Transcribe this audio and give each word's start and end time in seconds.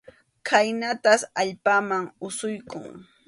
Khaynatas 0.47 1.21
allpaman 1.41 2.03
asuykun. 2.25 2.85